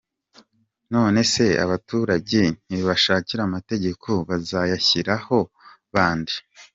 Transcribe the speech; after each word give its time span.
None 0.93 1.19
se 1.33 1.45
abaturage 1.65 2.41
nibashira 2.69 3.41
amategeko 3.47 4.09
bazayashyiriraho 4.27 5.37
bande? 5.93 6.35